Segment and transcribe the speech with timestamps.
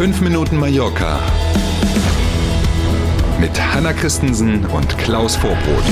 [0.00, 1.20] 5 Minuten Mallorca
[3.38, 5.84] mit Hanna Christensen und Klaus Vorbrot.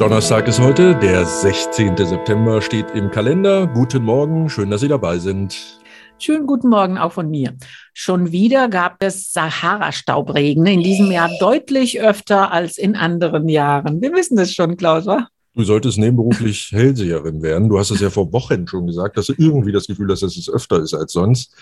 [0.00, 1.96] Donnerstag ist heute, der 16.
[1.96, 3.68] September steht im Kalender.
[3.68, 5.80] Guten Morgen, schön, dass Sie dabei sind.
[6.18, 7.54] Schönen guten Morgen auch von mir.
[7.92, 14.02] Schon wieder gab es Sahara-Staubregen in diesem Jahr deutlich öfter als in anderen Jahren.
[14.02, 15.28] Wir wissen das schon, Klaus, wa?
[15.54, 17.68] Du solltest nebenberuflich Hellseherin werden.
[17.68, 20.36] Du hast es ja vor Wochen schon gesagt, dass du irgendwie das Gefühl hast, dass
[20.36, 21.52] es öfter ist als sonst.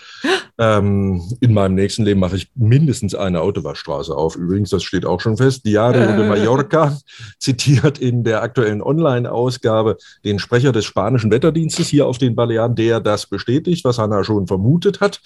[0.59, 4.35] Ähm, in meinem nächsten Leben mache ich mindestens eine Autowaschstraße auf.
[4.35, 5.65] Übrigens, das steht auch schon fest.
[5.65, 6.29] Diario de äh.
[6.29, 6.97] Mallorca
[7.39, 12.99] zitiert in der aktuellen Online-Ausgabe den Sprecher des spanischen Wetterdienstes hier auf den Balearen, der
[12.99, 15.21] das bestätigt, was Hanna schon vermutet hat.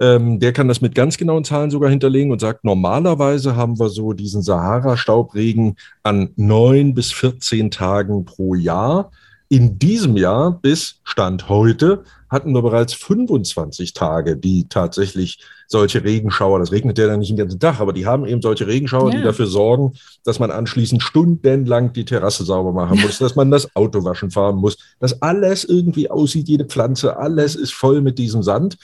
[0.00, 3.88] Ähm, der kann das mit ganz genauen Zahlen sogar hinterlegen und sagt, normalerweise haben wir
[3.88, 9.10] so diesen Sahara-Staubregen an neun bis 14 Tagen pro Jahr.
[9.48, 16.58] In diesem Jahr bis Stand heute hatten wir bereits 25 Tage, die tatsächlich solche Regenschauer,
[16.58, 19.18] das regnet ja dann nicht den ganzen Tag, aber die haben eben solche Regenschauer, ja.
[19.18, 19.92] die dafür sorgen,
[20.24, 24.56] dass man anschließend stundenlang die Terrasse sauber machen muss, dass man das Auto waschen fahren
[24.56, 28.76] muss, dass alles irgendwie aussieht, jede Pflanze, alles ist voll mit diesem Sand.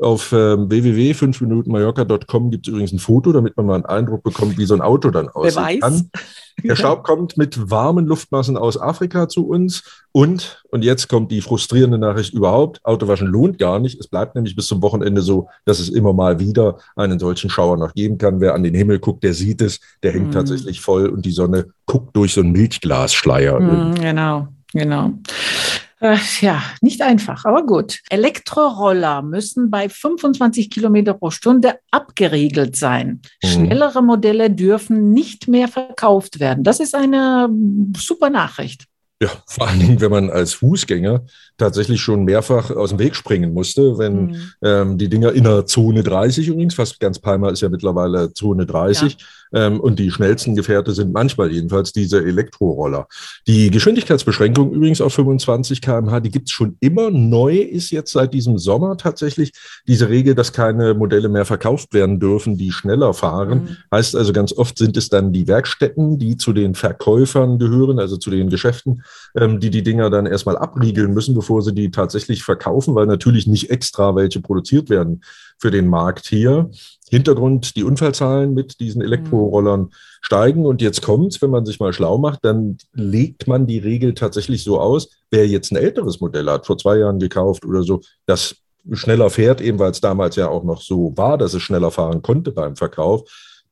[0.00, 4.64] Auf ähm, www.5minutenmallorca.com gibt es übrigens ein Foto, damit man mal einen Eindruck bekommt, wie
[4.64, 5.82] so ein Auto dann aussieht.
[5.82, 6.10] Kann.
[6.64, 11.40] Der Staub kommt mit warmen Luftmassen aus Afrika zu uns und, und jetzt kommt die
[11.40, 13.98] frustrierende Nachricht überhaupt, Autowaschen lohnt gar nicht.
[13.98, 17.76] Es bleibt nämlich bis zum Wochenende so, dass es immer mal wieder einen solchen Schauer
[17.76, 18.40] noch geben kann.
[18.40, 20.32] Wer an den Himmel guckt, der sieht es, der hängt mm.
[20.32, 23.58] tatsächlich voll und die Sonne guckt durch so einen Milchglasschleier.
[23.58, 25.12] Mm, genau, genau.
[26.00, 28.00] Äh, ja, nicht einfach, aber gut.
[28.08, 33.20] Elektroroller müssen bei 25 Kilometer pro Stunde abgeriegelt sein.
[33.42, 33.48] Mhm.
[33.48, 36.64] Schnellere Modelle dürfen nicht mehr verkauft werden.
[36.64, 37.50] Das ist eine
[37.96, 38.86] super Nachricht.
[39.22, 41.24] Ja, vor allen Dingen, wenn man als Fußgänger
[41.58, 44.52] tatsächlich schon mehrfach aus dem Weg springen musste, wenn mhm.
[44.62, 48.64] ähm, die Dinger in der Zone 30 übrigens, fast ganz Palma ist ja mittlerweile Zone
[48.64, 49.26] 30, ja.
[49.52, 53.08] Ähm, und die schnellsten Gefährte sind manchmal jedenfalls diese Elektroroller.
[53.46, 57.10] Die Geschwindigkeitsbeschränkung übrigens auf 25 km/h, die gibt's schon immer.
[57.10, 59.52] Neu ist jetzt seit diesem Sommer tatsächlich
[59.88, 63.62] diese Regel, dass keine Modelle mehr verkauft werden dürfen, die schneller fahren.
[63.62, 63.76] Mhm.
[63.92, 68.16] Heißt also, ganz oft sind es dann die Werkstätten, die zu den Verkäufern gehören, also
[68.16, 69.02] zu den Geschäften,
[69.36, 73.46] ähm, die die Dinger dann erstmal abriegeln müssen, bevor sie die tatsächlich verkaufen, weil natürlich
[73.46, 75.22] nicht extra welche produziert werden
[75.58, 76.70] für den Markt hier.
[77.10, 79.90] Hintergrund, die Unfallzahlen mit diesen Elektrorollern
[80.20, 80.64] steigen.
[80.64, 84.62] Und jetzt kommt's, wenn man sich mal schlau macht, dann legt man die Regel tatsächlich
[84.62, 88.56] so aus, wer jetzt ein älteres Modell hat, vor zwei Jahren gekauft oder so, das
[88.92, 92.22] schneller fährt, eben weil es damals ja auch noch so war, dass es schneller fahren
[92.22, 93.22] konnte beim Verkauf,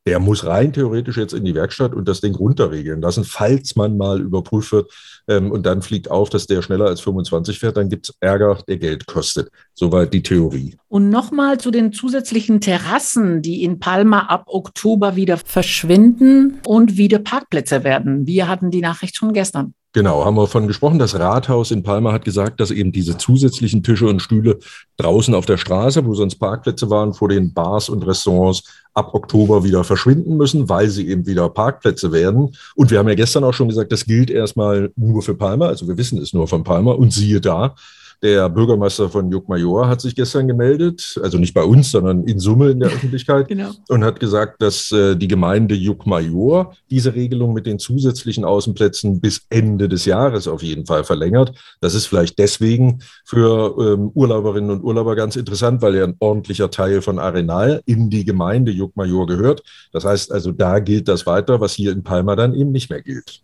[0.06, 3.97] der muss rein theoretisch jetzt in die Werkstatt und das Ding runterregeln lassen, falls man
[3.97, 4.91] mal überprüft wird
[5.28, 8.58] ähm, und dann fliegt auf, dass der schneller als 25 fährt, dann gibt es Ärger,
[8.66, 9.50] der Geld kostet.
[9.75, 10.76] Soweit die Theorie.
[10.88, 17.19] Und nochmal zu den zusätzlichen Terrassen, die in Palma ab Oktober wieder verschwinden und wieder
[17.19, 18.26] Parkplätze werden.
[18.26, 19.75] Wir hatten die Nachricht schon gestern.
[19.98, 21.00] Genau, haben wir von gesprochen.
[21.00, 24.60] Das Rathaus in Palma hat gesagt, dass eben diese zusätzlichen Tische und Stühle
[24.97, 28.62] draußen auf der Straße, wo sonst Parkplätze waren, vor den Bars und Restaurants
[28.94, 32.54] ab Oktober wieder verschwinden müssen, weil sie eben wieder Parkplätze werden.
[32.76, 35.66] Und wir haben ja gestern auch schon gesagt, das gilt erstmal nur für Palma.
[35.66, 36.92] Also wir wissen es nur von Palma.
[36.92, 37.75] Und siehe da,
[38.23, 42.71] der Bürgermeister von Juckmajor hat sich gestern gemeldet, also nicht bei uns, sondern in Summe
[42.71, 43.71] in der Öffentlichkeit, genau.
[43.89, 49.43] und hat gesagt, dass äh, die Gemeinde Juckmajor diese Regelung mit den zusätzlichen Außenplätzen bis
[49.51, 51.53] Ende des Jahres auf jeden Fall verlängert.
[51.81, 56.71] Das ist vielleicht deswegen für ähm, Urlauberinnen und Urlauber ganz interessant, weil ja ein ordentlicher
[56.71, 59.62] Teil von Arenal in die Gemeinde Juckmajor gehört.
[59.93, 63.03] Das heißt also, da gilt das weiter, was hier in Palma dann eben nicht mehr
[63.03, 63.43] gilt.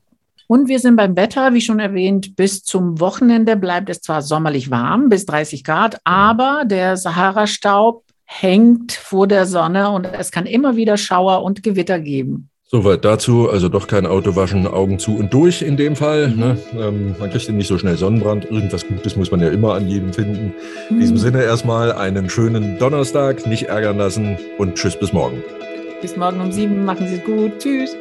[0.54, 4.70] Und wir sind beim Wetter, wie schon erwähnt, bis zum Wochenende bleibt es zwar sommerlich
[4.70, 10.76] warm, bis 30 Grad, aber der Sahara-Staub hängt vor der Sonne und es kann immer
[10.76, 12.50] wieder Schauer und Gewitter geben.
[12.68, 16.28] Soweit dazu, also doch kein Auto waschen, Augen zu und durch in dem Fall.
[16.28, 16.56] Ne?
[16.78, 18.44] Ähm, man kriegt nicht so schnell Sonnenbrand.
[18.44, 20.54] Irgendwas Gutes muss man ja immer an jedem finden.
[20.88, 21.20] In diesem mhm.
[21.20, 25.42] Sinne erstmal einen schönen Donnerstag, nicht ärgern lassen und tschüss bis morgen.
[26.00, 27.58] Bis morgen um sieben, machen Sie es gut.
[27.58, 27.96] Tschüss.